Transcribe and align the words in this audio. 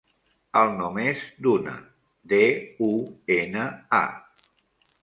El 0.61 0.71
nom 0.79 0.97
és 1.03 1.21
Duna: 1.47 1.75
de, 2.33 2.41
u, 2.89 2.91
ena, 3.39 3.69
a. 4.01 4.51